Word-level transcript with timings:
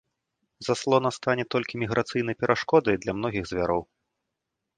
Заслона 0.67 1.09
стане 1.17 1.43
толькі 1.55 1.81
міграцыйнай 1.81 2.35
перашкодай 2.41 2.95
для 3.05 3.11
многіх 3.19 3.43
звяроў. 3.53 3.81